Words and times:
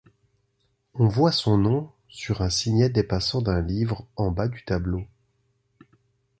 On 0.95 1.07
voit 1.07 1.31
son 1.31 1.59
nom 1.59 1.91
sur 2.09 2.41
un 2.41 2.49
signet 2.49 2.89
dépassant 2.89 3.43
d'un 3.43 3.61
livre 3.61 4.07
en 4.15 4.31
bas 4.31 4.47
du 4.47 4.65
tableau. 4.65 5.05